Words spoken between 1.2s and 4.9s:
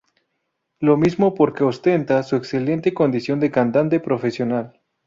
por que ostenta su excelente condición de cantante profesional.